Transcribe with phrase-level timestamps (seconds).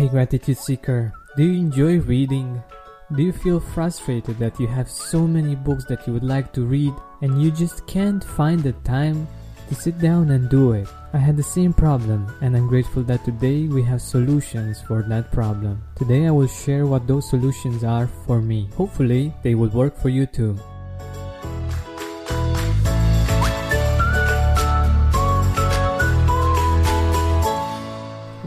[0.00, 2.62] Hey, Gratitude Seeker, do you enjoy reading?
[3.14, 6.64] Do you feel frustrated that you have so many books that you would like to
[6.64, 9.28] read and you just can't find the time
[9.68, 10.88] to sit down and do it?
[11.12, 15.32] I had the same problem and I'm grateful that today we have solutions for that
[15.32, 15.82] problem.
[15.96, 18.70] Today I will share what those solutions are for me.
[18.78, 20.58] Hopefully, they will work for you too.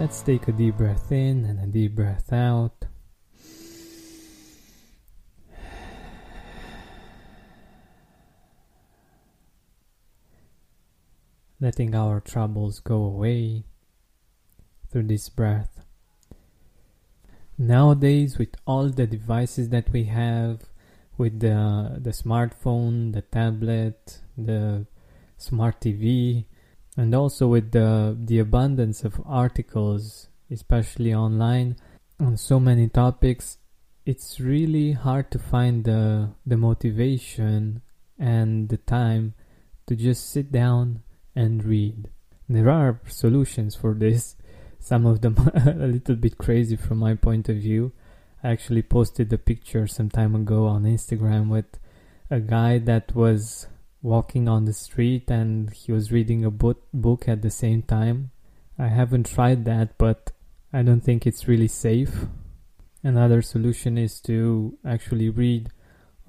[0.00, 2.86] Let's take a deep breath in and a deep breath out.
[11.60, 13.64] Letting our troubles go away
[14.90, 15.84] through this breath.
[17.58, 20.62] Nowadays, with all the devices that we have,
[21.18, 24.86] with the, the smartphone, the tablet, the
[25.36, 26.46] smart TV,
[26.96, 31.76] and also with the the abundance of articles especially online
[32.18, 33.58] on so many topics
[34.06, 37.82] it's really hard to find the the motivation
[38.18, 39.34] and the time
[39.86, 41.02] to just sit down
[41.34, 42.08] and read.
[42.48, 44.36] There are solutions for this.
[44.78, 47.92] Some of them a little bit crazy from my point of view.
[48.42, 51.66] I actually posted a picture some time ago on instagram with
[52.30, 53.66] a guy that was
[54.02, 58.30] walking on the street and he was reading a book at the same time.
[58.78, 60.32] I haven't tried that, but
[60.72, 62.26] I don't think it's really safe.
[63.02, 65.70] Another solution is to actually read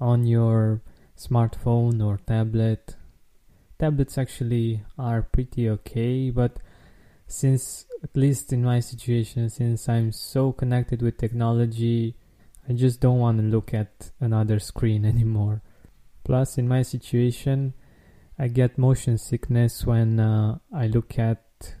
[0.00, 0.82] on your
[1.16, 2.96] smartphone or tablet.
[3.78, 6.58] Tablets actually are pretty okay, but
[7.26, 12.16] since, at least in my situation, since I'm so connected with technology,
[12.68, 15.62] I just don't want to look at another screen anymore.
[16.32, 17.74] Plus, in my situation,
[18.38, 21.74] I get motion sickness when uh, I look at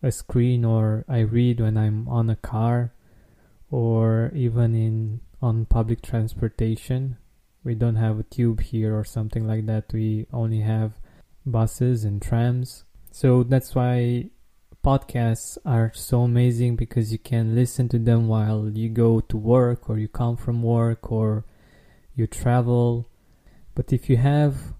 [0.00, 2.94] a screen or I read when I'm on a car
[3.68, 7.16] or even in on public transportation.
[7.64, 9.92] We don't have a tube here or something like that.
[9.92, 11.00] We only have
[11.44, 12.84] buses and trams.
[13.10, 14.30] So that's why
[14.84, 19.90] podcasts are so amazing because you can listen to them while you go to work
[19.90, 21.44] or you come from work or
[22.14, 23.08] you travel
[23.76, 24.72] but if you have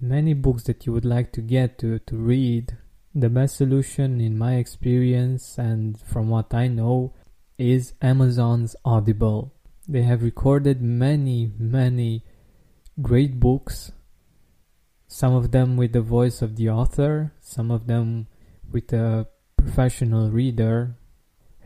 [0.00, 2.78] many books that you would like to get to, to read,
[3.12, 7.12] the best solution, in my experience and from what I know,
[7.58, 9.52] is Amazon's Audible.
[9.88, 12.24] They have recorded many, many
[13.02, 13.90] great books,
[15.08, 18.28] some of them with the voice of the author, some of them
[18.70, 19.26] with a
[19.56, 20.96] professional reader,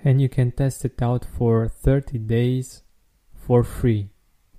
[0.03, 2.82] and you can test it out for 30 days
[3.34, 4.09] for free.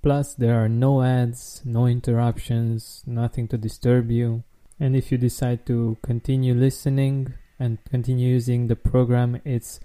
[0.02, 4.44] Plus, there are no ads, no interruptions, nothing to disturb you.
[4.78, 9.78] And if you decide to continue listening and continue using the program, it's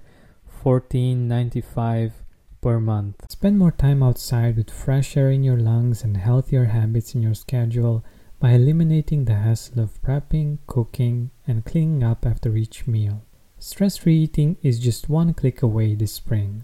[0.64, 2.14] $14.95
[2.62, 3.30] per month.
[3.30, 7.36] Spend more time outside with fresh air in your lungs and healthier habits in your
[7.36, 8.04] schedule
[8.40, 13.24] by eliminating the hassle of prepping, cooking, and cleaning up after each meal.
[13.60, 16.64] Stress free eating is just one click away this spring.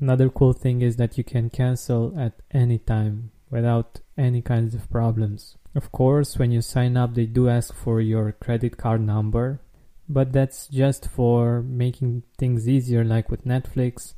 [0.00, 4.90] Another cool thing is that you can cancel at any time without any kinds of
[4.90, 5.58] problems.
[5.74, 9.60] Of course, when you sign up, they do ask for your credit card number,
[10.08, 14.14] but that's just for making things easier, like with Netflix,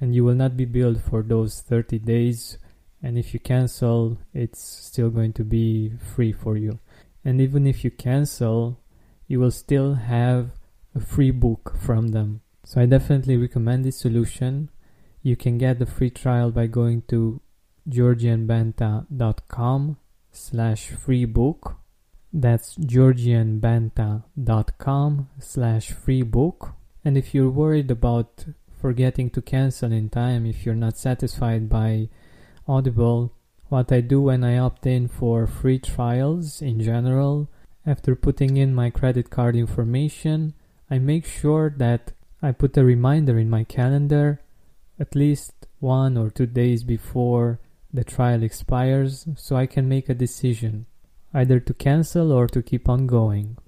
[0.00, 2.58] and you will not be billed for those 30 days.
[3.02, 6.80] And if you cancel, it's still going to be free for you.
[7.24, 8.80] And even if you cancel,
[9.28, 10.50] you will still have
[10.94, 12.40] a free book from them.
[12.64, 14.70] So I definitely recommend this solution.
[15.26, 17.40] You can get the free trial by going to
[17.90, 19.96] georgianbenta.com
[20.30, 21.78] slash free book.
[22.32, 26.74] That's georgianbenta.com slash free book.
[27.04, 28.44] And if you're worried about
[28.80, 32.08] forgetting to cancel in time, if you're not satisfied by
[32.68, 33.32] Audible,
[33.68, 37.50] what I do when I opt in for free trials in general,
[37.84, 40.54] after putting in my credit card information,
[40.88, 44.40] I make sure that I put a reminder in my calendar
[44.98, 47.60] at least one or two days before
[47.92, 50.86] the trial expires so I can make a decision
[51.34, 53.58] either to cancel or to keep on going.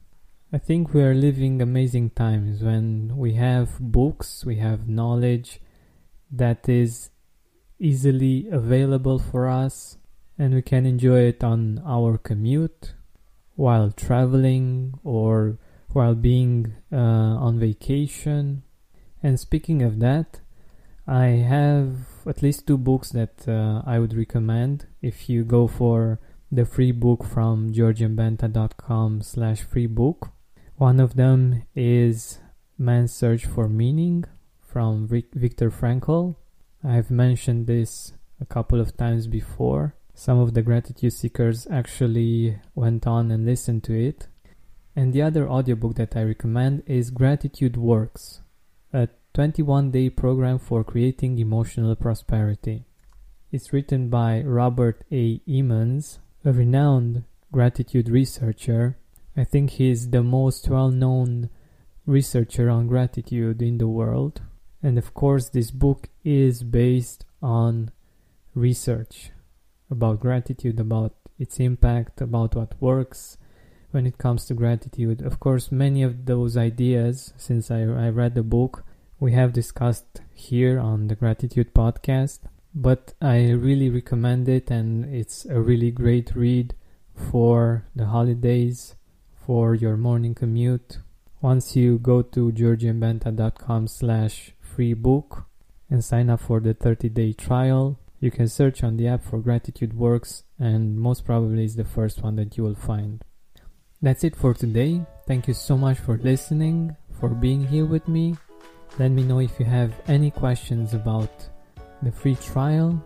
[0.53, 5.61] I think we are living amazing times when we have books, we have knowledge
[6.31, 7.11] that is
[7.79, 9.99] easily available for us
[10.39, 12.95] and we can enjoy it on our commute
[13.57, 15.59] while traveling or
[15.93, 18.63] while being uh, on vacation.
[19.23, 20.41] And speaking of that,
[21.09, 26.21] I have at least two books that uh, I would recommend if you go for
[26.53, 30.33] the free book from georgianbenta.com slash free book.
[30.77, 32.41] One of them is
[32.77, 34.27] Man's Search for Meaning
[34.61, 36.37] from Viktor Frankl.
[36.85, 39.95] I've mentioned this a couple of times before.
[40.13, 44.29] Some of the gratitude seekers actually went on and listened to it.
[44.95, 48.43] And the other audiobook that I recommend is Gratitude Works,
[48.93, 49.09] a
[49.39, 52.83] 21 day program for creating emotional prosperity.
[53.53, 55.41] It's written by Robert A.
[55.47, 58.99] Emmons, a renowned gratitude researcher.
[59.37, 61.51] I think he's the most well known
[62.05, 64.41] researcher on gratitude in the world.
[64.83, 67.93] And of course, this book is based on
[68.57, 69.31] research
[69.89, 73.39] about gratitude, about its impact, about what works
[73.93, 75.23] when it comes to gratitude.
[75.23, 78.83] Of course, many of those ideas, since I, I read the book,
[79.21, 82.41] we have discussed here on the Gratitude Podcast,
[82.73, 86.75] but I really recommend it and it's a really great read
[87.15, 88.95] for the holidays,
[89.45, 90.99] for your morning commute.
[91.41, 95.47] Once you go to georgianbenta.com slash free book
[95.91, 99.41] and sign up for the 30 day trial, you can search on the app for
[99.41, 103.25] Gratitude Works and most probably is the first one that you will find.
[104.01, 105.05] That's it for today.
[105.27, 108.37] Thank you so much for listening, for being here with me
[108.99, 111.31] let me know if you have any questions about
[112.03, 113.03] the free trial.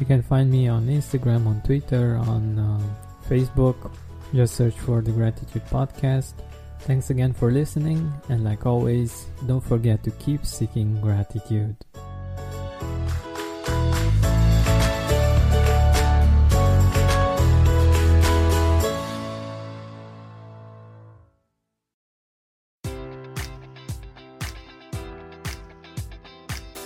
[0.00, 2.80] You can find me on Instagram, on Twitter, on uh,
[3.28, 3.92] Facebook.
[4.34, 6.34] Just search for the Gratitude Podcast.
[6.80, 11.76] Thanks again for listening, and like always, don't forget to keep seeking gratitude.